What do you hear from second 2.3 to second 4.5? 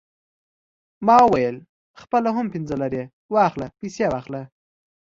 هم پنځه لېرې واخله، پیسې واخله.